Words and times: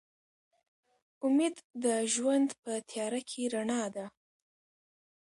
امید 1.25 1.55
د 1.83 1.85
ژوند 2.13 2.49
په 2.63 2.73
تیاره 2.89 3.21
کې 3.29 3.41
رڼا 3.53 3.83
ده. 3.95 4.05